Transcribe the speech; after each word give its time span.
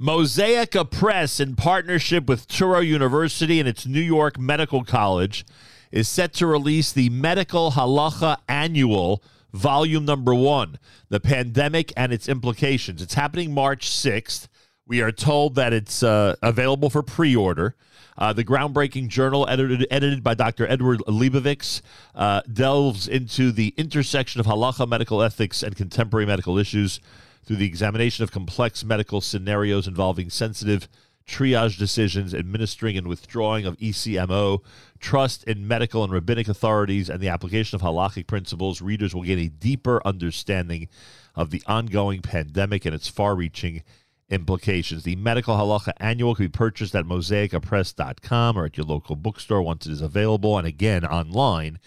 Mosaica 0.00 0.88
Press, 0.88 1.40
in 1.40 1.56
partnership 1.56 2.28
with 2.28 2.46
Touro 2.46 2.86
University 2.86 3.58
and 3.58 3.68
its 3.68 3.84
New 3.84 4.00
York 4.00 4.38
Medical 4.38 4.84
College, 4.84 5.44
is 5.90 6.08
set 6.08 6.32
to 6.34 6.46
release 6.46 6.92
the 6.92 7.08
Medical 7.10 7.72
Halacha 7.72 8.36
Annual, 8.48 9.20
Volume 9.52 10.04
Number 10.04 10.32
One 10.32 10.78
The 11.08 11.18
Pandemic 11.18 11.92
and 11.96 12.12
Its 12.12 12.28
Implications. 12.28 13.02
It's 13.02 13.14
happening 13.14 13.52
March 13.52 13.90
6th. 13.90 14.46
We 14.86 15.02
are 15.02 15.10
told 15.10 15.56
that 15.56 15.72
it's 15.72 16.04
uh, 16.04 16.36
available 16.42 16.90
for 16.90 17.02
pre 17.02 17.34
order. 17.34 17.74
Uh, 18.16 18.32
the 18.32 18.44
groundbreaking 18.44 19.08
journal, 19.08 19.48
edited, 19.48 19.84
edited 19.90 20.22
by 20.22 20.34
Dr. 20.34 20.68
Edward 20.68 21.00
Leibovitz, 21.08 21.82
uh, 22.14 22.42
delves 22.52 23.08
into 23.08 23.50
the 23.50 23.74
intersection 23.76 24.40
of 24.40 24.46
halacha, 24.46 24.88
medical 24.88 25.22
ethics, 25.22 25.64
and 25.64 25.74
contemporary 25.74 26.26
medical 26.26 26.56
issues 26.56 27.00
through 27.44 27.56
the 27.56 27.66
examination 27.66 28.24
of 28.24 28.32
complex 28.32 28.84
medical 28.84 29.20
scenarios 29.20 29.86
involving 29.86 30.30
sensitive 30.30 30.88
triage 31.28 31.78
decisions, 31.78 32.34
administering 32.34 32.96
and 32.96 33.06
withdrawing 33.06 33.66
of 33.66 33.76
ECMO, 33.76 34.60
trust 34.98 35.44
in 35.44 35.68
medical 35.68 36.02
and 36.02 36.12
rabbinic 36.12 36.48
authorities, 36.48 37.10
and 37.10 37.20
the 37.20 37.28
application 37.28 37.76
of 37.76 37.82
halachic 37.82 38.26
principles, 38.26 38.80
readers 38.80 39.14
will 39.14 39.22
gain 39.22 39.38
a 39.38 39.48
deeper 39.48 40.00
understanding 40.06 40.88
of 41.34 41.50
the 41.50 41.62
ongoing 41.66 42.22
pandemic 42.22 42.86
and 42.86 42.94
its 42.94 43.08
far 43.08 43.36
reaching 43.36 43.82
implications. 44.30 45.04
The 45.04 45.16
Medical 45.16 45.56
Halacha 45.56 45.92
Annual 45.98 46.34
can 46.34 46.46
be 46.46 46.50
purchased 46.50 46.94
at 46.94 47.04
mosaicapress.com 47.04 48.58
or 48.58 48.66
at 48.66 48.76
your 48.76 48.86
local 48.86 49.16
bookstore 49.16 49.62
once 49.62 49.86
it 49.86 49.92
is 49.92 50.00
available. 50.00 50.58
And 50.58 50.66
again, 50.66 51.04
online 51.04 51.78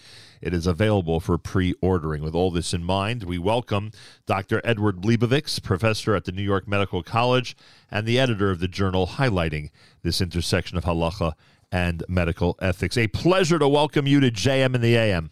it 0.42 0.52
is 0.52 0.66
available 0.66 1.20
for 1.20 1.38
pre 1.38 1.74
ordering. 1.80 2.22
With 2.22 2.34
all 2.34 2.50
this 2.50 2.74
in 2.74 2.82
mind, 2.82 3.22
we 3.22 3.38
welcome 3.38 3.92
Dr. 4.26 4.60
Edward 4.64 5.02
Leibovitz, 5.02 5.62
professor 5.62 6.16
at 6.16 6.24
the 6.24 6.32
New 6.32 6.42
York 6.42 6.66
Medical 6.66 7.02
College 7.02 7.56
and 7.90 8.06
the 8.06 8.18
editor 8.18 8.50
of 8.50 8.58
the 8.58 8.68
journal 8.68 9.06
highlighting 9.06 9.70
this 10.02 10.20
intersection 10.20 10.76
of 10.76 10.84
halacha 10.84 11.34
and 11.70 12.04
medical 12.08 12.58
ethics. 12.60 12.98
A 12.98 13.06
pleasure 13.06 13.58
to 13.58 13.68
welcome 13.68 14.06
you 14.06 14.20
to 14.20 14.30
JM 14.30 14.74
in 14.74 14.80
the 14.80 14.96
AM. 14.96 15.30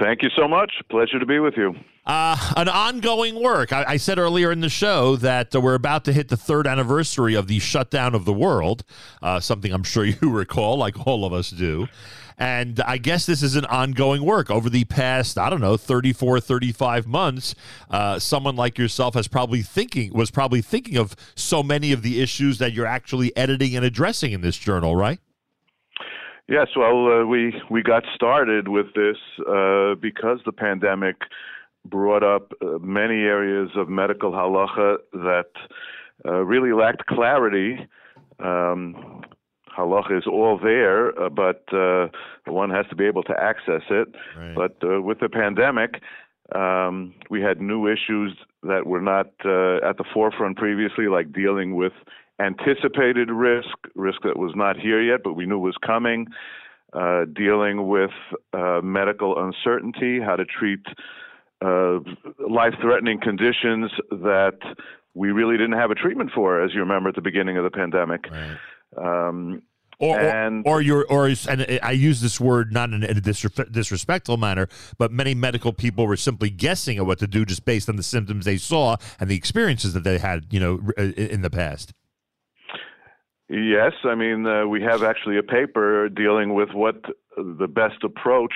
Thank 0.00 0.22
you 0.22 0.30
so 0.36 0.48
much. 0.48 0.72
Pleasure 0.90 1.18
to 1.18 1.26
be 1.26 1.38
with 1.38 1.54
you. 1.56 1.74
Uh, 2.04 2.36
an 2.56 2.68
ongoing 2.68 3.40
work. 3.40 3.72
I, 3.72 3.84
I, 3.90 3.96
said 3.96 4.18
earlier 4.18 4.50
in 4.50 4.58
the 4.58 4.68
show 4.68 5.14
that 5.16 5.54
uh, 5.54 5.60
we're 5.60 5.76
about 5.76 6.04
to 6.06 6.12
hit 6.12 6.30
the 6.30 6.36
third 6.36 6.66
anniversary 6.66 7.34
of 7.34 7.46
the 7.46 7.60
shutdown 7.60 8.16
of 8.16 8.24
the 8.24 8.32
world, 8.32 8.82
uh, 9.22 9.38
something 9.38 9.72
I'm 9.72 9.84
sure 9.84 10.04
you 10.20 10.28
recall, 10.28 10.76
like 10.76 11.06
all 11.06 11.24
of 11.24 11.32
us 11.32 11.50
do. 11.50 11.86
And 12.36 12.80
I 12.80 12.98
guess 12.98 13.24
this 13.26 13.40
is 13.40 13.54
an 13.54 13.66
ongoing 13.66 14.24
work 14.24 14.50
over 14.50 14.68
the 14.68 14.82
past, 14.84 15.38
I 15.38 15.48
don't 15.48 15.60
know, 15.60 15.76
34, 15.76 16.40
35 16.40 17.06
months. 17.06 17.54
Uh, 17.88 18.18
someone 18.18 18.56
like 18.56 18.78
yourself 18.78 19.14
has 19.14 19.28
probably 19.28 19.62
thinking, 19.62 20.12
was 20.12 20.32
probably 20.32 20.60
thinking 20.60 20.96
of 20.96 21.14
so 21.36 21.62
many 21.62 21.92
of 21.92 22.02
the 22.02 22.20
issues 22.20 22.58
that 22.58 22.72
you're 22.72 22.84
actually 22.84 23.36
editing 23.36 23.76
and 23.76 23.84
addressing 23.84 24.32
in 24.32 24.40
this 24.40 24.56
journal, 24.56 24.96
right? 24.96 25.20
Yes, 26.48 26.66
well, 26.76 27.06
uh, 27.06 27.24
we 27.24 27.54
we 27.70 27.82
got 27.82 28.02
started 28.16 28.66
with 28.66 28.86
this 28.94 29.16
uh, 29.48 29.94
because 29.94 30.40
the 30.44 30.52
pandemic 30.52 31.16
brought 31.84 32.22
up 32.22 32.52
uh, 32.62 32.78
many 32.78 33.22
areas 33.22 33.70
of 33.76 33.88
medical 33.88 34.32
halacha 34.32 34.98
that 35.12 35.50
uh, 36.24 36.44
really 36.44 36.72
lacked 36.72 37.06
clarity. 37.06 37.86
Um, 38.38 39.22
halacha 39.76 40.18
is 40.18 40.26
all 40.26 40.58
there, 40.62 41.18
uh, 41.20 41.28
but 41.28 41.64
uh, 41.72 42.08
one 42.46 42.70
has 42.70 42.86
to 42.90 42.96
be 42.96 43.06
able 43.06 43.22
to 43.24 43.34
access 43.38 43.82
it. 43.90 44.08
Right. 44.36 44.54
But 44.54 44.76
uh, 44.86 45.02
with 45.02 45.20
the 45.20 45.28
pandemic, 45.28 46.00
um, 46.54 47.14
we 47.30 47.40
had 47.40 47.60
new 47.60 47.86
issues 47.86 48.36
that 48.62 48.86
were 48.86 49.00
not 49.00 49.26
uh, 49.44 49.76
at 49.88 49.96
the 49.96 50.04
forefront 50.12 50.56
previously, 50.56 51.06
like 51.06 51.32
dealing 51.32 51.74
with 51.74 51.92
anticipated 52.40 53.30
risk, 53.30 53.76
risk 53.94 54.22
that 54.22 54.38
was 54.38 54.52
not 54.54 54.76
here 54.76 55.00
yet, 55.00 55.20
but 55.24 55.34
we 55.34 55.46
knew 55.46 55.58
was 55.58 55.76
coming. 55.84 56.26
Uh, 56.92 57.24
dealing 57.24 57.88
with 57.88 58.10
uh, 58.52 58.80
medical 58.82 59.42
uncertainty, 59.42 60.20
how 60.20 60.36
to 60.36 60.44
treat 60.44 60.84
life-threatening 62.48 63.20
conditions 63.20 63.90
that 64.10 64.58
we 65.14 65.30
really 65.30 65.56
didn't 65.56 65.78
have 65.78 65.90
a 65.90 65.94
treatment 65.94 66.30
for, 66.34 66.62
as 66.62 66.72
you 66.74 66.80
remember 66.80 67.08
at 67.08 67.14
the 67.14 67.22
beginning 67.22 67.56
of 67.56 67.64
the 67.64 67.70
pandemic. 67.70 68.26
Right. 68.30 68.56
Um, 68.96 69.62
or, 69.98 70.18
and, 70.18 70.66
or, 70.66 70.78
or 70.78 70.82
your 70.82 71.06
or 71.06 71.30
and 71.48 71.78
I 71.80 71.92
use 71.92 72.20
this 72.20 72.40
word 72.40 72.72
not 72.72 72.92
in 72.92 73.04
a 73.04 73.14
disrespectful 73.20 74.36
manner, 74.36 74.68
but 74.98 75.12
many 75.12 75.32
medical 75.32 75.72
people 75.72 76.08
were 76.08 76.16
simply 76.16 76.50
guessing 76.50 76.98
at 76.98 77.06
what 77.06 77.20
to 77.20 77.28
do 77.28 77.44
just 77.44 77.64
based 77.64 77.88
on 77.88 77.94
the 77.94 78.02
symptoms 78.02 78.44
they 78.44 78.56
saw 78.56 78.96
and 79.20 79.30
the 79.30 79.36
experiences 79.36 79.92
that 79.92 80.02
they 80.02 80.18
had, 80.18 80.46
you 80.50 80.58
know, 80.58 80.80
in 80.96 81.42
the 81.42 81.50
past. 81.50 81.92
Yes, 83.48 83.92
I 84.02 84.16
mean 84.16 84.44
uh, 84.44 84.66
we 84.66 84.82
have 84.82 85.04
actually 85.04 85.38
a 85.38 85.42
paper 85.42 86.08
dealing 86.08 86.54
with 86.54 86.70
what 86.72 86.96
the 87.36 87.68
best 87.68 88.02
approach 88.02 88.54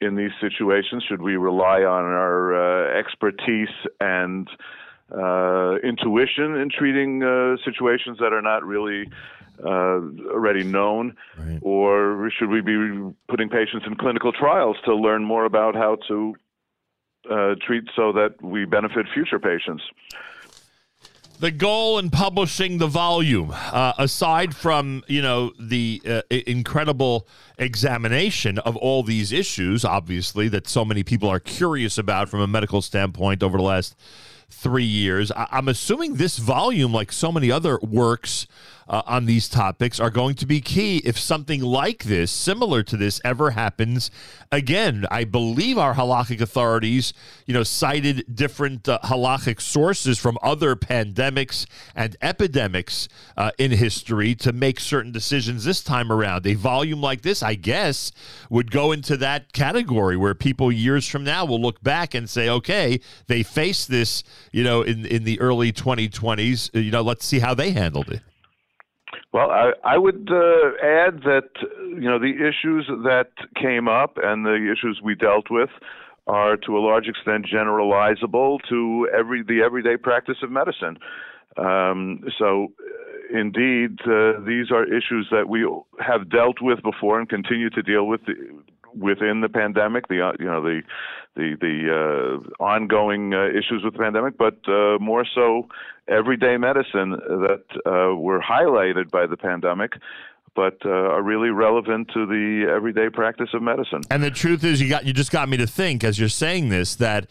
in 0.00 0.16
these 0.16 0.30
situations. 0.40 1.04
Should 1.08 1.22
we 1.22 1.36
rely 1.36 1.82
on 1.82 2.04
our 2.04 2.54
uh, 2.54 2.98
expertise 2.98 3.74
and 4.00 4.48
uh, 5.12 5.76
intuition 5.82 6.56
in 6.56 6.68
treating 6.70 7.22
uh, 7.22 7.56
situations 7.64 8.18
that 8.18 8.32
are 8.32 8.42
not 8.42 8.64
really 8.64 9.08
uh, 9.64 10.00
already 10.30 10.62
known, 10.62 11.16
right. 11.36 11.58
or 11.62 12.30
should 12.38 12.48
we 12.48 12.60
be 12.60 13.12
putting 13.28 13.48
patients 13.48 13.84
in 13.86 13.96
clinical 13.96 14.32
trials 14.32 14.76
to 14.84 14.94
learn 14.94 15.24
more 15.24 15.44
about 15.44 15.74
how 15.74 15.96
to 16.06 16.34
uh, 17.30 17.54
treat 17.66 17.84
so 17.96 18.12
that 18.12 18.40
we 18.42 18.64
benefit 18.64 19.06
future 19.12 19.38
patients? 19.38 19.82
The 21.40 21.52
goal 21.52 22.00
in 22.00 22.10
publishing 22.10 22.78
the 22.78 22.88
volume, 22.88 23.52
uh, 23.54 23.92
aside 23.96 24.56
from 24.56 25.04
you 25.06 25.22
know 25.22 25.52
the 25.56 26.02
uh, 26.04 26.22
incredible 26.30 27.28
examination 27.58 28.58
of 28.58 28.76
all 28.76 29.04
these 29.04 29.30
issues, 29.30 29.84
obviously 29.84 30.48
that 30.48 30.66
so 30.66 30.84
many 30.84 31.04
people 31.04 31.28
are 31.28 31.38
curious 31.38 31.96
about 31.96 32.28
from 32.28 32.40
a 32.40 32.48
medical 32.48 32.82
standpoint 32.82 33.44
over 33.44 33.56
the 33.56 33.62
last 33.62 33.94
three 34.50 34.84
years, 34.84 35.30
I- 35.32 35.48
I'm 35.52 35.68
assuming 35.68 36.14
this 36.14 36.38
volume, 36.38 36.92
like 36.92 37.12
so 37.12 37.30
many 37.30 37.50
other 37.50 37.78
works 37.82 38.46
uh, 38.88 39.02
on 39.06 39.26
these 39.26 39.48
topics 39.48 40.00
are 40.00 40.10
going 40.10 40.34
to 40.36 40.46
be 40.46 40.60
key 40.60 40.98
if 41.04 41.18
something 41.18 41.60
like 41.60 42.04
this, 42.04 42.30
similar 42.30 42.82
to 42.82 42.96
this, 42.96 43.20
ever 43.24 43.50
happens 43.50 44.10
again. 44.50 45.04
I 45.10 45.24
believe 45.24 45.76
our 45.76 45.94
halachic 45.94 46.40
authorities, 46.40 47.12
you 47.46 47.54
know, 47.54 47.62
cited 47.62 48.24
different 48.34 48.88
uh, 48.88 48.98
sources 49.58 50.18
from 50.18 50.38
other 50.42 50.74
pandemics 50.74 51.66
and 51.94 52.16
epidemics 52.22 53.08
uh, 53.36 53.50
in 53.58 53.72
history 53.72 54.34
to 54.36 54.52
make 54.52 54.80
certain 54.80 55.12
decisions 55.12 55.64
this 55.64 55.82
time 55.82 56.10
around. 56.10 56.46
A 56.46 56.54
volume 56.54 57.00
like 57.00 57.22
this, 57.22 57.42
I 57.42 57.54
guess, 57.54 58.12
would 58.48 58.70
go 58.70 58.92
into 58.92 59.16
that 59.18 59.52
category 59.52 60.16
where 60.16 60.34
people 60.34 60.72
years 60.72 61.06
from 61.06 61.24
now 61.24 61.44
will 61.44 61.60
look 61.60 61.82
back 61.82 62.14
and 62.14 62.28
say, 62.28 62.48
okay, 62.48 63.00
they 63.26 63.42
faced 63.42 63.90
this, 63.90 64.24
you 64.52 64.64
know, 64.64 64.82
in, 64.82 65.06
in 65.06 65.24
the 65.24 65.40
early 65.40 65.72
2020s. 65.72 66.70
You 66.74 66.90
know, 66.90 67.02
let's 67.02 67.24
see 67.24 67.38
how 67.38 67.54
they 67.54 67.70
handled 67.70 68.08
it. 68.10 68.22
Well, 69.32 69.50
I, 69.50 69.72
I 69.84 69.98
would 69.98 70.28
uh, 70.30 70.70
add 70.82 71.22
that 71.24 71.50
you 71.80 72.08
know 72.08 72.18
the 72.18 72.34
issues 72.34 72.86
that 73.04 73.28
came 73.60 73.88
up 73.88 74.18
and 74.22 74.44
the 74.44 74.72
issues 74.72 75.00
we 75.02 75.14
dealt 75.14 75.50
with 75.50 75.70
are 76.26 76.56
to 76.56 76.76
a 76.76 76.80
large 76.80 77.08
extent 77.08 77.46
generalizable 77.46 78.58
to 78.68 79.08
every 79.16 79.42
the 79.42 79.62
everyday 79.62 79.96
practice 79.96 80.38
of 80.42 80.50
medicine. 80.50 80.98
Um, 81.56 82.24
so, 82.38 82.68
uh, 82.78 83.38
indeed, 83.38 83.98
uh, 84.06 84.40
these 84.46 84.70
are 84.70 84.84
issues 84.84 85.28
that 85.30 85.48
we 85.48 85.66
have 85.98 86.30
dealt 86.30 86.60
with 86.60 86.82
before 86.82 87.18
and 87.18 87.28
continue 87.28 87.70
to 87.70 87.82
deal 87.82 88.06
with 88.06 88.20
within 88.98 89.40
the 89.40 89.48
pandemic, 89.48 90.08
the 90.08 90.28
uh, 90.28 90.32
you 90.38 90.46
know 90.46 90.62
the 90.62 90.82
the 91.36 91.56
the 91.60 92.40
uh, 92.60 92.62
ongoing 92.62 93.34
uh, 93.34 93.48
issues 93.48 93.82
with 93.84 93.94
the 93.94 93.98
pandemic, 93.98 94.36
but 94.36 94.58
uh, 94.68 94.98
more 95.00 95.24
so 95.34 95.68
everyday 96.08 96.56
medicine 96.56 97.10
that 97.10 97.64
uh, 97.86 98.14
were 98.14 98.40
highlighted 98.40 99.10
by 99.10 99.26
the 99.26 99.36
pandemic. 99.36 99.92
But 100.56 100.78
uh, 100.84 100.88
are 100.88 101.22
really 101.22 101.50
relevant 101.50 102.08
to 102.14 102.26
the 102.26 102.66
everyday 102.68 103.10
practice 103.10 103.50
of 103.54 103.62
medicine. 103.62 104.00
And 104.10 104.24
the 104.24 104.30
truth 104.30 104.64
is, 104.64 104.80
you 104.80 104.88
got 104.88 105.06
you 105.06 105.12
just 105.12 105.30
got 105.30 105.48
me 105.48 105.56
to 105.58 105.68
think 105.68 106.02
as 106.02 106.18
you're 106.18 106.28
saying 106.28 106.70
this 106.70 106.96
that 106.96 107.28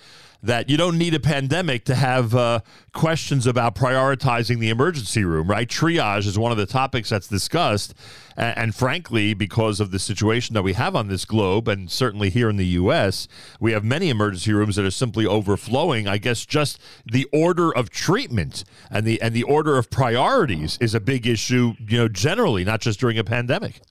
that 0.48 0.70
you 0.70 0.78
don't 0.78 0.98
need 0.98 1.14
a 1.14 1.20
pandemic 1.20 1.84
to 1.84 1.94
have 1.94 2.34
uh, 2.34 2.62
questions 2.94 3.46
about 3.46 3.76
prioritizing 3.76 4.60
the 4.60 4.70
emergency 4.70 5.26
room, 5.26 5.50
right? 5.50 5.68
Triage 5.68 6.26
is 6.26 6.40
one 6.40 6.54
of 6.54 6.58
the 6.58 6.66
topics 6.66 7.10
that's 7.10 7.28
discussed. 7.28 7.94
And, 8.38 8.58
and, 8.58 8.76
frankly, 8.76 9.34
because 9.34 9.82
of 9.82 9.92
the 9.92 10.00
situation 10.00 10.54
that 10.54 10.64
we 10.64 10.72
have 10.74 10.96
on 10.96 11.10
this 11.10 11.26
globe, 11.26 11.68
and 11.68 11.92
certainly 11.92 12.30
here 12.30 12.50
in 12.50 12.56
the 12.56 12.66
U.S., 12.66 13.28
we 13.60 13.74
have 13.74 13.84
many 13.84 14.10
emergency 14.10 14.54
rooms 14.54 14.78
that 14.78 14.86
are 14.86 14.92
simply 14.92 15.26
overflowing. 15.26 16.08
I 16.08 16.18
guess 16.18 16.46
just 16.46 16.80
the 17.06 17.28
order 17.34 17.76
of 17.76 17.90
treatment 17.90 18.64
and 18.90 19.06
the 19.06 19.22
and 19.22 19.34
the 19.34 19.44
order 19.44 19.78
of 19.78 19.90
priorities 19.90 20.78
is 20.80 20.96
a 20.96 21.02
big 21.02 21.28
issue, 21.28 21.74
you 21.86 21.98
know, 21.98 22.08
generally, 22.08 22.64
not 22.64 22.80
just 22.80 23.02
during 23.02 23.18
a 23.18 23.24
pandemic. 23.26 23.82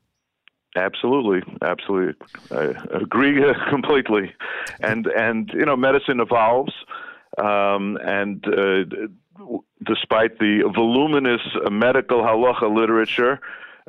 Absolutely, 0.76 1.42
absolutely, 1.62 2.14
I 2.50 2.74
agree 2.92 3.42
completely. 3.70 4.32
And 4.80 5.06
and 5.06 5.50
you 5.54 5.64
know, 5.64 5.76
medicine 5.76 6.20
evolves, 6.20 6.74
um, 7.38 7.96
and 8.02 8.46
uh, 8.46 8.84
despite 9.84 10.38
the 10.38 10.70
voluminous 10.74 11.40
medical 11.70 12.20
halacha 12.22 12.72
literature, 12.72 13.40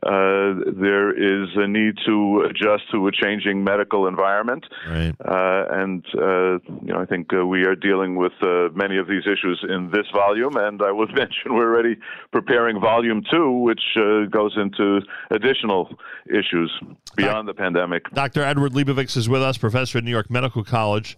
uh, 0.04 0.54
there 0.80 1.10
is 1.10 1.50
a 1.56 1.68
need 1.68 1.96
to 2.06 2.46
adjust 2.48 2.84
to 2.92 3.08
a 3.08 3.12
changing 3.12 3.64
medical 3.64 4.08
environment. 4.08 4.64
Right. 4.88 5.16
Uh, 5.20 5.66
and, 5.72 6.06
uh, 6.14 6.60
you 6.84 6.94
know, 6.94 7.00
I 7.00 7.06
think 7.06 7.34
uh, 7.34 7.46
we 7.48 7.64
are 7.64 7.76
dealing 7.76 8.16
with 8.16 8.34
uh, 8.44 8.70
many 8.76 8.98
of 8.98 9.08
these 9.08 9.24
issues 9.24 9.66
in 9.68 9.90
this 9.92 10.06
volume. 10.14 10.56
And 10.56 10.84
I 10.84 10.92
would 10.92 11.10
mention 11.16 11.56
we're 11.56 11.74
already 11.74 11.98
preparing 12.32 12.80
volume 12.80 13.24
two, 13.30 13.52
which 13.52 13.82
uh, 13.96 14.26
goes 14.26 14.56
into 14.56 15.02
additional 15.32 15.90
issues 16.30 16.72
beyond 17.16 17.48
the 17.48 17.56
pandemic. 17.56 18.08
Dr. 18.12 18.44
Edward 18.44 18.74
Leibovitz 18.74 19.18
is 19.18 19.28
with 19.28 19.42
us, 19.42 19.58
professor 19.58 19.98
at 19.98 20.04
New 20.04 20.12
York 20.12 20.30
Medical 20.30 20.64
College. 20.64 21.18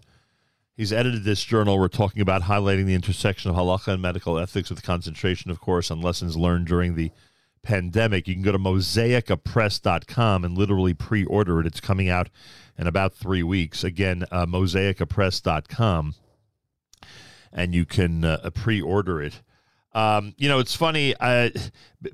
He's 0.78 0.94
edited 0.94 1.26
this 1.26 1.44
journal. 1.44 1.78
We're 1.78 1.90
talking 1.90 2.22
about 2.22 2.44
highlighting 2.44 2.86
the 2.86 2.96
intersection 2.96 3.52
of 3.52 3.58
halacha 3.58 3.90
and 3.90 4.02
medical 4.02 4.40
ethics 4.40 4.70
with 4.70 4.82
concentration, 4.82 5.52
of 5.52 5.60
course, 5.60 5.92
on 5.92 6.00
lessons 6.00 6.38
learned 6.38 6.68
during 6.68 6.96
the 6.96 7.12
pandemic. 7.62 8.28
You 8.28 8.34
can 8.34 8.44
go 8.44 8.52
to 8.52 8.60
mosaicapress.com 8.60 10.46
and 10.46 10.58
literally 10.58 10.94
pre 10.94 11.26
order 11.26 11.60
it. 11.60 11.66
It's 11.68 11.80
coming 11.80 12.10
out 12.10 12.30
in 12.78 12.88
about 12.88 13.14
three 13.14 13.44
weeks. 13.44 13.84
Again, 13.84 14.26
uh, 14.32 14.46
mosaicapress.com, 14.46 16.16
and 17.52 17.76
you 17.76 17.86
can 17.86 18.24
uh, 18.26 18.50
pre 18.54 18.82
order 18.82 19.22
it. 19.22 19.42
Um, 19.94 20.36
you 20.38 20.48
know, 20.48 20.60
it's 20.60 20.76
funny. 20.76 21.16
Uh, 21.20 21.50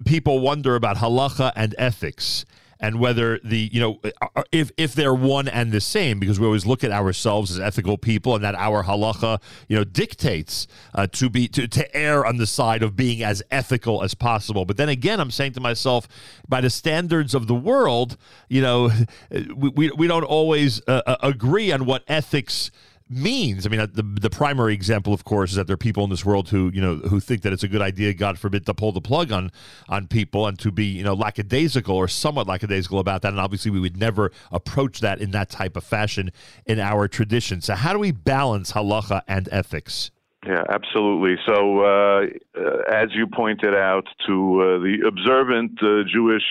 people 0.05 0.39
wonder 0.39 0.75
about 0.75 0.97
halacha 0.97 1.51
and 1.55 1.75
ethics 1.77 2.45
and 2.79 2.99
whether 2.99 3.39
the 3.43 3.69
you 3.71 3.79
know 3.79 3.99
uh, 4.21 4.43
if 4.51 4.71
if 4.77 4.93
they're 4.93 5.13
one 5.13 5.47
and 5.47 5.71
the 5.71 5.81
same 5.81 6.19
because 6.19 6.39
we 6.39 6.45
always 6.45 6.65
look 6.65 6.83
at 6.83 6.91
ourselves 6.91 7.51
as 7.51 7.59
ethical 7.59 7.97
people 7.97 8.35
and 8.35 8.43
that 8.43 8.55
our 8.55 8.83
halacha 8.83 9.41
you 9.67 9.75
know 9.75 9.83
dictates 9.83 10.67
uh, 10.93 11.07
to 11.07 11.29
be 11.29 11.47
to, 11.47 11.67
to 11.67 11.95
err 11.95 12.25
on 12.25 12.37
the 12.37 12.47
side 12.47 12.83
of 12.83 12.95
being 12.95 13.23
as 13.23 13.41
ethical 13.51 14.03
as 14.03 14.13
possible. 14.13 14.65
But 14.65 14.77
then 14.77 14.89
again 14.89 15.19
i'm 15.19 15.31
saying 15.31 15.53
to 15.53 15.61
myself 15.61 16.07
by 16.47 16.61
the 16.61 16.69
standards 16.69 17.33
of 17.33 17.47
the 17.47 17.55
world 17.55 18.17
you 18.49 18.61
know 18.61 18.91
we, 19.31 19.69
we, 19.69 19.91
we 19.91 20.07
don't 20.07 20.23
always 20.23 20.81
uh, 20.87 21.01
uh 21.05 21.17
agree 21.21 21.71
on 21.71 21.85
what 21.85 22.03
ethics 22.07 22.71
means. 23.09 23.65
I 23.65 23.69
mean, 23.69 23.79
uh, 23.79 23.87
the 23.91 24.03
the 24.03 24.29
primary 24.29 24.73
example, 24.73 25.13
of 25.13 25.23
course, 25.23 25.51
is 25.51 25.55
that 25.57 25.67
there 25.67 25.75
are 25.75 25.77
people 25.77 26.03
in 26.03 26.09
this 26.09 26.25
world 26.25 26.49
who 26.49 26.71
you 26.73 26.81
know 26.81 26.95
who 26.95 27.19
think 27.19 27.41
that 27.43 27.53
it's 27.53 27.63
a 27.63 27.67
good 27.67 27.81
idea, 27.81 28.13
God 28.13 28.39
forbid, 28.39 28.65
to 28.65 28.73
pull 28.73 28.91
the 28.91 29.01
plug 29.01 29.31
on 29.31 29.51
on 29.87 30.07
people 30.07 30.47
and 30.47 30.57
to 30.59 30.71
be 30.71 30.85
you 30.85 31.03
know 31.03 31.13
lackadaisical 31.13 31.95
or 31.95 32.07
somewhat 32.07 32.47
lackadaisical 32.47 32.99
about 32.99 33.21
that. 33.21 33.29
And 33.29 33.39
obviously, 33.39 33.71
we 33.71 33.79
would 33.79 33.97
never 33.97 34.31
approach 34.51 35.01
that 35.01 35.21
in 35.21 35.31
that 35.31 35.49
type 35.49 35.75
of 35.77 35.83
fashion 35.83 36.31
in 36.65 36.79
our 36.79 37.07
tradition. 37.07 37.61
So, 37.61 37.75
how 37.75 37.93
do 37.93 37.99
we 37.99 38.11
balance 38.11 38.71
halacha 38.71 39.21
and 39.27 39.47
ethics? 39.51 40.11
Yeah, 40.45 40.61
absolutely. 40.69 41.37
So, 41.47 41.79
uh, 41.79 42.21
uh, 42.55 42.93
as 42.93 43.09
you 43.15 43.25
pointed 43.25 43.73
out, 43.73 44.05
to 44.27 44.61
uh, 44.61 44.79
the 44.79 44.97
observant 45.07 45.81
uh, 45.81 46.03
Jewish 46.07 46.43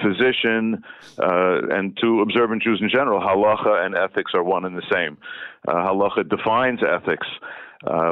physician 0.00 0.84
uh, 1.18 1.74
and 1.76 1.96
to 2.00 2.20
observant 2.20 2.62
Jews 2.62 2.78
in 2.80 2.88
general, 2.88 3.20
halacha 3.20 3.84
and 3.84 3.96
ethics 3.96 4.30
are 4.34 4.44
one 4.44 4.64
and 4.64 4.76
the 4.76 4.86
same. 4.92 5.18
Uh, 5.66 5.72
halacha 5.74 6.28
defines 6.28 6.80
ethics. 6.88 7.26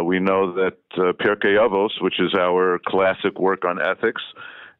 we 0.04 0.18
know 0.18 0.52
that 0.54 0.78
Pirkei 0.96 1.56
Avos, 1.56 1.90
which 2.00 2.18
is 2.18 2.34
our 2.34 2.80
classic 2.84 3.38
work 3.38 3.64
on 3.64 3.80
ethics, 3.80 4.22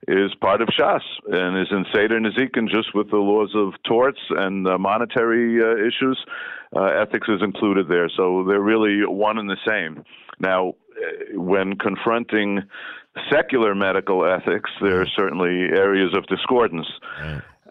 is 0.08 0.34
part 0.40 0.62
of 0.62 0.68
Shas 0.68 1.02
and 1.30 1.60
is 1.60 1.68
in 1.70 1.84
Seder 1.94 2.18
Nezikin 2.18 2.68
just 2.68 2.92
with 2.92 3.10
the 3.10 3.18
laws 3.18 3.52
of 3.54 3.74
torts 3.84 4.20
and 4.30 4.64
monetary 4.64 5.58
issues. 5.86 6.18
Ethics 6.76 7.28
is 7.28 7.42
included 7.42 7.88
there, 7.88 8.08
so 8.08 8.44
they're 8.46 8.60
really 8.60 9.04
one 9.06 9.38
and 9.38 9.48
the 9.48 9.56
same. 9.66 10.04
Now, 10.38 10.74
when 11.34 11.76
confronting 11.76 12.62
secular 13.32 13.74
medical 13.74 14.24
ethics, 14.24 14.70
there 14.80 15.00
are 15.00 15.06
certainly 15.16 15.68
areas 15.76 16.14
of 16.14 16.26
discordance. 16.26 16.86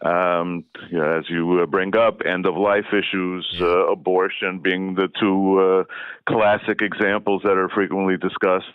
Um, 0.01 0.63
as 0.93 1.25
you 1.29 1.59
uh, 1.61 1.65
bring 1.65 1.95
up, 1.95 2.21
end 2.25 2.45
of 2.45 2.55
life 2.55 2.85
issues, 2.93 3.45
uh, 3.59 3.91
abortion 3.91 4.59
being 4.59 4.95
the 4.95 5.09
two 5.19 5.59
uh, 5.59 5.83
classic 6.25 6.81
examples 6.81 7.41
that 7.43 7.57
are 7.57 7.67
frequently 7.67 8.15
discussed. 8.15 8.71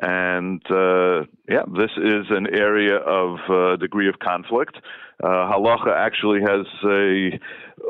And 0.00 0.62
uh, 0.70 1.24
yeah, 1.48 1.64
this 1.74 1.90
is 1.96 2.26
an 2.30 2.46
area 2.54 2.96
of 2.96 3.38
uh, 3.48 3.76
degree 3.76 4.08
of 4.08 4.18
conflict. 4.18 4.76
Uh, 5.22 5.50
halacha 5.50 5.96
actually 5.96 6.40
has 6.40 6.66
a 6.84 7.40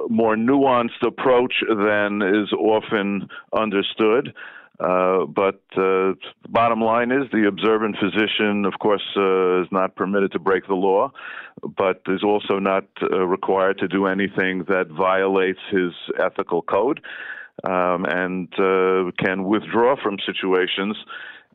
more 0.08 0.36
nuanced 0.36 1.04
approach 1.04 1.54
than 1.68 2.22
is 2.22 2.52
often 2.52 3.28
understood. 3.52 4.32
Uh, 4.78 5.24
but 5.24 5.62
uh, 5.76 6.12
bottom 6.48 6.80
line 6.80 7.10
is 7.10 7.28
the 7.32 7.46
observant 7.48 7.96
physician, 7.98 8.66
of 8.66 8.74
course, 8.78 9.02
uh, 9.16 9.62
is 9.62 9.68
not 9.72 9.96
permitted 9.96 10.30
to 10.30 10.38
break 10.38 10.66
the 10.66 10.74
law, 10.74 11.10
but 11.76 12.02
is 12.08 12.22
also 12.22 12.58
not 12.58 12.84
required 13.02 13.78
to 13.78 13.88
do 13.88 14.06
anything 14.06 14.64
that 14.68 14.86
violates 14.88 15.60
his 15.70 15.92
ethical 16.22 16.60
code, 16.60 17.00
um, 17.64 18.04
and 18.04 18.52
can 19.18 19.44
withdraw 19.44 19.96
from 20.00 20.18
situations 20.26 20.96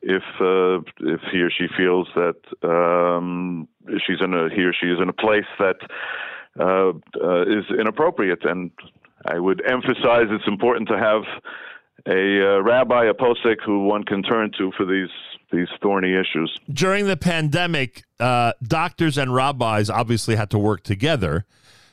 if 0.01 0.24
uh, 0.39 0.80
if 1.00 1.21
he 1.31 1.42
or 1.42 1.50
she 1.50 1.68
feels 1.77 2.07
that 2.15 2.36
um, 2.63 3.68
she's 4.06 4.21
in 4.21 4.33
a 4.33 4.50
he 4.50 4.63
or 4.63 4.74
she 4.74 4.88
is 4.88 5.00
in 5.01 5.09
a 5.09 5.13
place 5.13 5.45
that 5.59 5.77
is 7.48 7.65
inappropriate. 7.80 8.44
And 8.45 8.71
I 9.25 9.39
would 9.39 9.62
emphasize 9.69 10.25
it's 10.30 10.48
important 10.48 10.89
to 10.89 10.98
have 10.98 11.24
a 12.07 12.56
uh, 12.57 12.62
rabbi, 12.62 13.06
a 13.06 13.13
posek 13.13 13.57
who 13.63 13.86
one 13.86 14.03
can 14.03 14.24
turn 14.24 14.51
to 14.57 14.71
for 14.75 14.86
these 14.86 15.09
these 15.51 15.68
thorny 15.81 16.13
issues. 16.13 16.57
During 16.71 17.07
the 17.07 17.18
pandemic, 17.18 18.04
uh, 18.19 18.54
doctors 18.63 19.18
and 19.18 19.33
rabbis 19.33 19.89
obviously 19.89 20.36
had 20.36 20.50
to 20.51 20.57
work 20.57 20.83
together. 20.83 21.45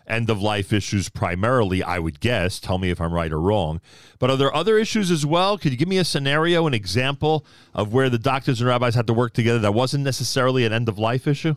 End 0.08 0.30
of 0.30 0.40
life 0.40 0.72
issues 0.72 1.10
primarily, 1.10 1.82
I 1.82 1.98
would 1.98 2.18
guess. 2.18 2.58
Tell 2.58 2.78
me 2.78 2.90
if 2.90 3.00
I'm 3.00 3.12
right 3.12 3.30
or 3.30 3.40
wrong. 3.40 3.80
But 4.18 4.30
are 4.30 4.36
there 4.36 4.54
other 4.54 4.78
issues 4.78 5.10
as 5.10 5.26
well? 5.26 5.58
Could 5.58 5.72
you 5.72 5.78
give 5.78 5.88
me 5.88 5.98
a 5.98 6.04
scenario, 6.04 6.66
an 6.66 6.72
example 6.72 7.44
of 7.74 7.92
where 7.92 8.08
the 8.08 8.18
doctors 8.18 8.60
and 8.60 8.68
rabbis 8.68 8.94
had 8.94 9.06
to 9.08 9.12
work 9.12 9.34
together 9.34 9.58
that 9.58 9.74
wasn't 9.74 10.04
necessarily 10.04 10.64
an 10.64 10.72
end 10.72 10.88
of 10.88 10.98
life 10.98 11.26
issue? 11.26 11.56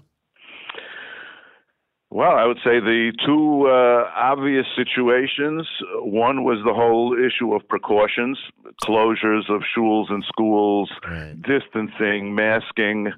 Well, 2.14 2.32
I 2.32 2.46
would 2.46 2.58
say 2.58 2.82
the 2.82 3.14
two 3.26 3.68
uh, 3.68 4.12
obvious 4.14 4.66
situations. 4.76 5.66
One 6.02 6.44
was 6.44 6.58
the 6.66 6.74
whole 6.74 7.16
issue 7.18 7.54
of 7.54 7.66
precautions, 7.70 8.38
closures 8.84 9.50
of 9.50 9.62
schools 9.72 10.08
and 10.10 10.22
schools, 10.28 10.92
right. 11.08 11.42
distancing, 11.42 12.36
masking. 12.36 13.14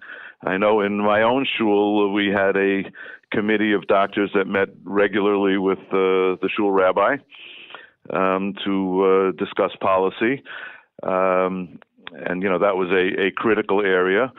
I 0.45 0.57
know 0.57 0.81
in 0.81 0.99
my 0.99 1.23
own 1.23 1.47
shul 1.57 2.13
we 2.13 2.27
had 2.27 2.55
a 2.55 2.83
committee 3.33 3.73
of 3.73 3.87
doctors 3.87 4.31
that 4.33 4.47
met 4.47 4.69
regularly 4.83 5.57
with 5.57 5.79
uh, 5.91 6.37
the 6.41 6.49
shul 6.55 6.71
rabbi 6.71 7.17
um, 8.11 8.53
to 8.63 9.03
uh, 9.03 9.31
discuss 9.43 9.71
policy, 9.79 10.43
um, 11.03 11.79
and 12.11 12.41
you 12.43 12.49
know 12.49 12.59
that 12.59 12.75
was 12.75 12.89
a, 12.91 13.27
a 13.27 13.31
critical 13.31 13.81
area. 13.81 14.31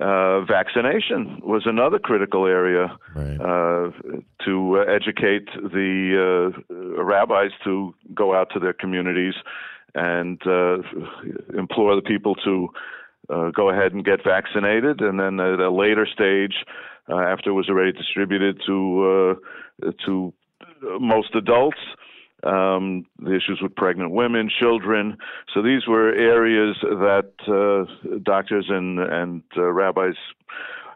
Uh, 0.00 0.40
vaccination 0.46 1.40
was 1.42 1.64
another 1.66 1.98
critical 1.98 2.46
area 2.46 2.96
right. 3.14 3.38
uh, 3.38 3.90
to 4.42 4.82
educate 4.88 5.46
the 5.54 6.54
uh, 6.72 7.02
rabbis 7.02 7.50
to 7.62 7.94
go 8.14 8.34
out 8.34 8.48
to 8.50 8.58
their 8.58 8.72
communities 8.72 9.34
and 9.94 10.40
uh, 10.46 10.78
implore 11.56 11.94
the 11.96 12.02
people 12.02 12.34
to 12.34 12.68
uh, 13.28 13.50
go 13.50 13.68
ahead 13.68 13.92
and 13.92 14.04
get 14.04 14.24
vaccinated. 14.24 15.00
And 15.02 15.20
then 15.20 15.38
at 15.38 15.60
a 15.60 15.70
later 15.70 16.06
stage, 16.06 16.64
after 17.08 17.50
it 17.50 17.54
was 17.54 17.68
already 17.68 17.92
distributed 17.92 18.60
to 18.66 19.36
to 20.06 20.32
most 21.00 21.34
adults, 21.34 21.78
um, 22.44 23.04
the 23.18 23.34
issues 23.34 23.60
with 23.62 23.74
pregnant 23.74 24.12
women, 24.12 24.50
children. 24.58 25.16
So 25.52 25.62
these 25.62 25.86
were 25.86 26.12
areas 26.12 26.76
that 26.82 27.32
uh, 27.46 28.18
doctors 28.22 28.66
and 28.68 28.98
and 28.98 29.42
uh, 29.56 29.62
rabbis 29.62 30.14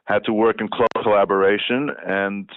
had 0.05 0.25
to 0.25 0.33
work 0.33 0.61
in 0.61 0.69
close 0.69 0.89
collaboration. 1.03 1.91
And 2.07 2.49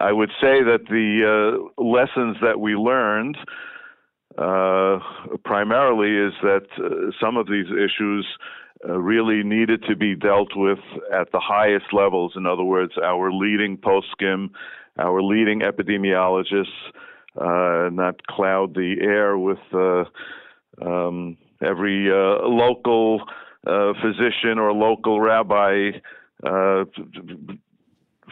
I 0.00 0.12
would 0.12 0.30
say 0.40 0.62
that 0.62 0.86
the 0.88 1.70
uh, 1.78 1.82
lessons 1.82 2.36
that 2.42 2.60
we 2.60 2.74
learned 2.74 3.36
uh, 4.38 4.98
primarily 5.44 6.28
is 6.28 6.32
that 6.42 6.66
uh, 6.78 7.12
some 7.20 7.36
of 7.36 7.46
these 7.46 7.66
issues. 7.66 8.26
Uh, 8.88 8.98
really 8.98 9.44
needed 9.44 9.84
to 9.88 9.94
be 9.94 10.16
dealt 10.16 10.56
with 10.56 10.80
at 11.14 11.30
the 11.30 11.38
highest 11.38 11.84
levels. 11.92 12.32
In 12.34 12.46
other 12.46 12.64
words, 12.64 12.94
our 13.00 13.30
leading 13.32 13.76
poskim, 13.76 14.50
our 14.98 15.22
leading 15.22 15.60
epidemiologists, 15.60 16.66
uh, 17.40 17.90
not 17.92 18.26
cloud 18.26 18.74
the 18.74 18.96
air 19.00 19.38
with 19.38 19.60
uh, 19.72 20.04
um, 20.84 21.36
every 21.62 22.10
uh, 22.10 22.44
local 22.44 23.22
uh, 23.68 23.92
physician 24.02 24.58
or 24.58 24.72
local 24.72 25.20
rabbi 25.20 25.92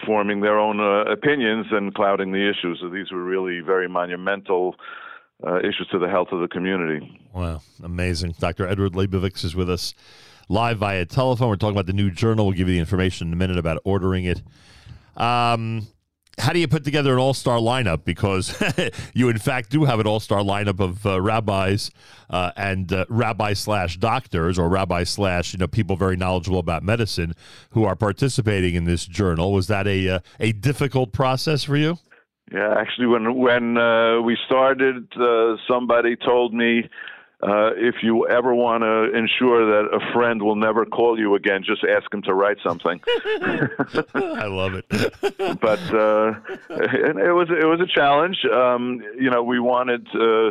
forming 0.04 0.40
their 0.40 0.58
own 0.58 0.80
opinions 1.06 1.66
and 1.70 1.94
clouding 1.94 2.32
the 2.32 2.50
issues. 2.50 2.78
So 2.80 2.88
these 2.88 3.12
were 3.12 3.22
really 3.22 3.60
very 3.60 3.88
monumental. 3.88 4.74
Issues 5.60 5.88
to 5.90 5.98
the 5.98 6.08
health 6.08 6.28
of 6.32 6.40
the 6.42 6.48
community. 6.48 7.18
Wow, 7.32 7.62
amazing. 7.82 8.34
Dr. 8.38 8.66
Edward 8.66 8.92
Leibovitz 8.92 9.42
is 9.42 9.56
with 9.56 9.70
us. 9.70 9.94
Live 10.48 10.78
via 10.78 11.04
telephone. 11.06 11.48
We're 11.48 11.56
talking 11.56 11.76
about 11.76 11.86
the 11.86 11.92
new 11.92 12.10
journal. 12.10 12.46
We'll 12.46 12.56
give 12.56 12.68
you 12.68 12.74
the 12.74 12.80
information 12.80 13.28
in 13.28 13.32
a 13.32 13.36
minute 13.36 13.58
about 13.58 13.78
ordering 13.84 14.24
it. 14.24 14.42
Um, 15.16 15.88
how 16.38 16.52
do 16.52 16.58
you 16.58 16.68
put 16.68 16.84
together 16.84 17.12
an 17.12 17.18
all-star 17.18 17.58
lineup? 17.58 18.04
Because 18.04 18.60
you, 19.14 19.28
in 19.28 19.38
fact, 19.38 19.70
do 19.70 19.84
have 19.84 20.00
an 20.00 20.06
all-star 20.06 20.40
lineup 20.40 20.80
of 20.80 21.04
uh, 21.04 21.20
rabbis 21.20 21.90
uh, 22.30 22.52
and 22.56 22.92
uh, 22.92 23.04
rabbi 23.08 23.52
slash 23.52 23.98
doctors, 23.98 24.58
or 24.58 24.68
rabbi 24.68 25.04
slash 25.04 25.52
you 25.52 25.58
know 25.58 25.66
people 25.66 25.96
very 25.96 26.16
knowledgeable 26.16 26.58
about 26.58 26.82
medicine 26.82 27.34
who 27.70 27.84
are 27.84 27.96
participating 27.96 28.74
in 28.74 28.84
this 28.84 29.06
journal. 29.06 29.52
Was 29.52 29.66
that 29.66 29.86
a 29.86 30.08
uh, 30.08 30.20
a 30.38 30.52
difficult 30.52 31.12
process 31.12 31.64
for 31.64 31.76
you? 31.76 31.98
Yeah, 32.52 32.74
actually, 32.76 33.06
when 33.06 33.36
when 33.36 33.76
uh, 33.76 34.20
we 34.22 34.36
started, 34.46 35.06
uh, 35.16 35.56
somebody 35.68 36.16
told 36.16 36.54
me 36.54 36.88
uh, 37.42 37.70
if 37.74 37.96
you 38.02 38.28
ever 38.28 38.54
want 38.54 38.82
to 38.82 39.16
ensure 39.16 39.64
that 39.64 39.96
a 39.96 40.12
friend 40.12 40.42
will 40.42 40.56
never 40.56 40.84
call 40.84 41.18
you 41.18 41.34
again, 41.36 41.62
just 41.64 41.82
ask 41.84 42.12
him 42.12 42.20
to 42.22 42.34
write 42.34 42.58
something. 42.62 43.00
I 44.14 44.46
love 44.46 44.74
it. 44.74 44.86
but 45.60 45.80
uh, 45.94 46.34
it 46.68 47.34
was 47.34 47.48
it 47.50 47.66
was 47.66 47.80
a 47.80 47.86
challenge. 47.86 48.36
Um, 48.52 49.00
you 49.18 49.30
know, 49.30 49.42
we 49.42 49.58
wanted. 49.60 50.06
Uh, 50.14 50.50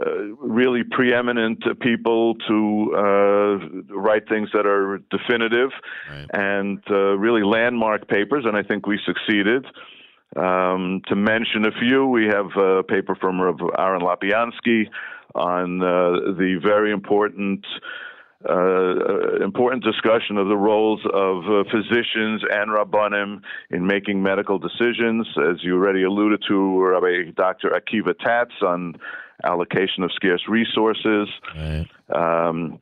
uh, 0.00 0.12
really 0.38 0.84
preeminent 0.88 1.60
people 1.80 2.36
to 2.46 2.92
uh, 2.94 3.92
write 3.92 4.28
things 4.28 4.48
that 4.52 4.64
are 4.64 5.00
definitive 5.10 5.70
right. 6.08 6.26
and 6.34 6.80
uh, 6.88 7.18
really 7.18 7.42
landmark 7.42 8.06
papers, 8.06 8.44
and 8.46 8.56
I 8.56 8.62
think 8.62 8.86
we 8.86 9.00
succeeded. 9.04 9.66
Um, 10.36 11.02
to 11.08 11.16
mention 11.16 11.64
a 11.64 11.72
few, 11.72 12.06
we 12.06 12.26
have 12.26 12.46
a 12.56 12.84
paper 12.84 13.16
from 13.16 13.40
Aaron 13.40 14.02
Lopiansky 14.02 14.86
on 15.34 15.82
uh, 15.82 16.34
the 16.36 16.60
very 16.62 16.92
important 16.92 17.64
uh, 18.48 19.42
important 19.42 19.82
discussion 19.82 20.36
of 20.36 20.46
the 20.46 20.56
roles 20.56 21.00
of 21.12 21.38
uh, 21.44 21.64
physicians 21.70 22.42
and 22.48 22.70
rabbanim 22.70 23.42
in 23.70 23.84
making 23.84 24.22
medical 24.22 24.60
decisions. 24.60 25.26
As 25.36 25.64
you 25.64 25.74
already 25.74 26.04
alluded 26.04 26.44
to, 26.48 26.80
Rabbi 26.80 27.32
Dr. 27.36 27.70
Akiva 27.70 28.16
Tatz 28.16 28.52
on 28.62 28.94
allocation 29.44 30.04
of 30.04 30.12
scarce 30.12 30.42
resources. 30.48 31.28
Right. 31.56 31.86
Um, 32.14 32.80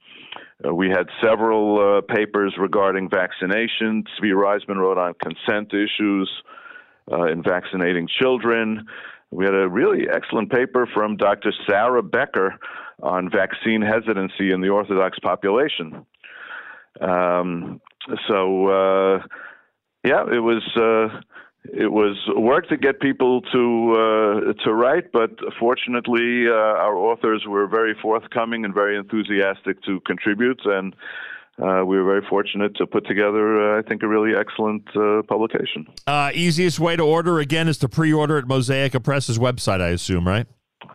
uh, 0.64 0.74
we 0.74 0.88
had 0.88 1.06
several 1.22 1.98
uh, 1.98 2.00
papers 2.14 2.54
regarding 2.58 3.10
vaccination. 3.10 4.04
Zvi 4.20 4.32
Ryzman 4.32 4.76
wrote 4.76 4.98
on 4.98 5.14
consent 5.14 5.72
issues 5.72 6.30
uh, 7.10 7.24
in 7.24 7.42
vaccinating 7.42 8.08
children. 8.20 8.86
We 9.30 9.44
had 9.44 9.54
a 9.54 9.68
really 9.68 10.06
excellent 10.12 10.50
paper 10.50 10.88
from 10.94 11.16
Dr. 11.16 11.52
Sarah 11.68 12.02
Becker 12.02 12.58
on 13.02 13.30
vaccine 13.30 13.82
hesitancy 13.82 14.52
in 14.52 14.60
the 14.60 14.68
Orthodox 14.68 15.18
population. 15.18 16.06
Um, 17.00 17.80
so, 18.28 18.66
uh, 18.68 19.22
yeah, 20.04 20.24
it 20.32 20.38
was 20.38 20.62
uh, 20.76 21.20
it 21.72 21.90
was 21.90 22.16
work 22.36 22.68
to 22.68 22.76
get 22.76 23.00
people 23.00 23.42
to 23.42 23.92
uh, 23.92 24.64
to 24.64 24.72
write, 24.72 25.12
but 25.12 25.30
fortunately, 25.58 26.46
uh, 26.48 26.52
our 26.52 26.96
authors 26.96 27.44
were 27.46 27.66
very 27.66 27.94
forthcoming 28.00 28.64
and 28.64 28.72
very 28.72 28.96
enthusiastic 28.96 29.82
to 29.82 30.00
contribute, 30.00 30.60
and 30.64 30.94
uh, 31.58 31.84
we 31.84 31.96
were 31.96 32.04
very 32.04 32.26
fortunate 32.28 32.76
to 32.76 32.86
put 32.86 33.06
together, 33.06 33.76
uh, 33.76 33.78
I 33.78 33.82
think, 33.82 34.02
a 34.02 34.08
really 34.08 34.36
excellent 34.38 34.84
uh, 34.94 35.22
publication. 35.22 35.86
Uh, 36.06 36.30
easiest 36.34 36.78
way 36.78 36.96
to 36.96 37.02
order, 37.02 37.38
again, 37.38 37.68
is 37.68 37.78
to 37.78 37.88
pre 37.88 38.12
order 38.12 38.36
at 38.38 38.44
Mosaica 38.44 39.02
Press's 39.02 39.38
website, 39.38 39.80
I 39.80 39.88
assume, 39.88 40.26
right? 40.26 40.46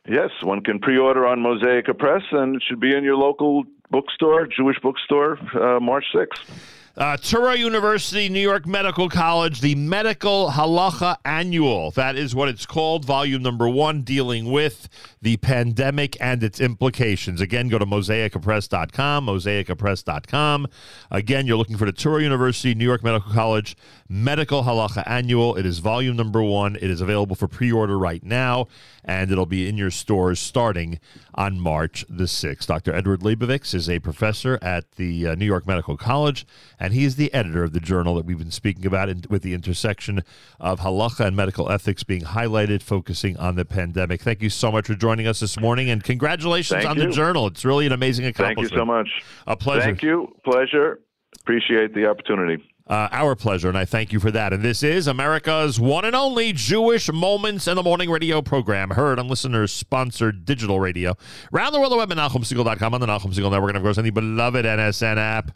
Yes, 0.07 0.29
one 0.43 0.61
can 0.61 0.79
pre 0.79 0.97
order 0.97 1.25
on 1.25 1.39
Mosaica 1.39 1.97
Press, 1.97 2.21
and 2.31 2.55
it 2.55 2.63
should 2.67 2.79
be 2.79 2.95
in 2.95 3.03
your 3.03 3.15
local 3.15 3.63
bookstore, 3.89 4.47
Jewish 4.47 4.77
bookstore, 4.81 5.37
uh, 5.55 5.79
March 5.79 6.05
6th. 6.13 6.49
Uh, 6.97 7.15
Touro 7.15 7.57
University, 7.57 8.27
New 8.27 8.41
York 8.41 8.67
Medical 8.67 9.07
College, 9.07 9.61
the 9.61 9.75
Medical 9.75 10.51
Halacha 10.51 11.15
Annual. 11.23 11.91
That 11.91 12.17
is 12.17 12.35
what 12.35 12.49
it's 12.49 12.65
called, 12.65 13.05
volume 13.05 13.41
number 13.41 13.69
one, 13.69 14.01
dealing 14.01 14.51
with 14.51 14.89
the 15.21 15.37
pandemic 15.37 16.17
and 16.19 16.43
its 16.43 16.59
implications. 16.59 17.41
Again, 17.41 17.69
go 17.69 17.77
to 17.77 17.85
mosaicapress.com, 17.85 19.25
mosaicapress.com. 19.25 20.67
Again, 21.11 21.45
you're 21.45 21.57
looking 21.57 21.77
for 21.77 21.85
the 21.85 21.93
Touro 21.93 22.21
University, 22.21 22.73
New 22.73 22.85
York 22.85 23.03
Medical 23.03 23.31
College 23.31 23.77
Medical 24.09 24.63
Halacha 24.63 25.03
Annual. 25.07 25.55
It 25.55 25.65
is 25.65 25.79
volume 25.79 26.17
number 26.17 26.41
one. 26.41 26.75
It 26.75 26.89
is 26.89 27.01
available 27.01 27.35
for 27.35 27.47
pre 27.47 27.71
order 27.71 27.97
right 27.97 28.23
now, 28.23 28.67
and 29.05 29.31
it'll 29.31 29.45
be 29.45 29.69
in 29.69 29.77
your 29.77 29.91
stores 29.91 30.39
starting 30.39 30.99
on 31.35 31.59
March 31.59 32.03
the 32.09 32.25
6th. 32.25 32.65
Dr. 32.65 32.93
Edward 32.93 33.21
Leibovitz 33.21 33.73
is 33.73 33.89
a 33.89 33.99
professor 33.99 34.59
at 34.61 34.91
the 34.93 35.27
uh, 35.27 35.35
New 35.35 35.45
York 35.45 35.65
Medical 35.65 35.95
College 35.97 36.45
and 36.81 36.93
he 36.93 37.05
is 37.05 37.15
the 37.15 37.31
editor 37.31 37.63
of 37.63 37.73
the 37.73 37.79
journal 37.79 38.15
that 38.15 38.25
we've 38.25 38.39
been 38.39 38.49
speaking 38.49 38.87
about 38.87 39.07
in, 39.07 39.23
with 39.29 39.43
the 39.43 39.53
intersection 39.53 40.23
of 40.59 40.79
halacha 40.79 41.27
and 41.27 41.35
medical 41.35 41.69
ethics 41.69 42.03
being 42.03 42.23
highlighted, 42.23 42.81
focusing 42.81 43.37
on 43.37 43.55
the 43.55 43.63
pandemic. 43.63 44.21
Thank 44.21 44.41
you 44.41 44.49
so 44.49 44.71
much 44.71 44.87
for 44.87 44.95
joining 44.95 45.10
us 45.19 45.39
this 45.39 45.59
morning, 45.59 45.89
and 45.89 46.03
congratulations 46.03 46.83
Thank 46.83 46.89
on 46.89 46.97
you. 46.97 47.07
the 47.07 47.11
journal. 47.11 47.47
It's 47.47 47.65
really 47.65 47.85
an 47.85 47.91
amazing 47.91 48.25
accomplishment. 48.25 48.69
Thank 48.69 48.71
you 48.71 48.77
so 48.77 48.85
much. 48.85 49.09
A 49.47 49.55
pleasure. 49.55 49.81
Thank 49.81 50.03
you. 50.03 50.33
Pleasure. 50.43 50.99
Appreciate 51.41 51.93
the 51.93 52.07
opportunity. 52.07 52.63
Uh, 52.91 53.07
our 53.13 53.37
pleasure, 53.37 53.69
and 53.69 53.77
I 53.77 53.85
thank 53.85 54.11
you 54.11 54.19
for 54.19 54.31
that. 54.31 54.51
And 54.51 54.63
this 54.63 54.83
is 54.83 55.07
America's 55.07 55.79
one 55.79 56.03
and 56.03 56.13
only 56.13 56.51
Jewish 56.51 57.09
Moments 57.09 57.65
in 57.65 57.77
the 57.77 57.83
Morning 57.83 58.09
radio 58.09 58.41
program, 58.41 58.89
heard 58.89 59.17
on 59.17 59.29
listeners 59.29 59.71
sponsored 59.71 60.43
digital 60.43 60.77
radio. 60.77 61.15
Around 61.53 61.71
the 61.71 61.79
world, 61.79 61.93
the 61.93 61.97
web 61.97 62.11
at 62.11 62.17
NachumSegal.com 62.17 62.93
on 62.93 62.99
the 62.99 63.07
Nachum 63.07 63.33
Segal 63.33 63.49
Network, 63.49 63.69
and 63.69 63.77
of 63.77 63.83
course, 63.83 63.97
on 63.97 64.03
the 64.03 64.09
beloved 64.09 64.65
NSN 64.65 65.15
app. 65.15 65.49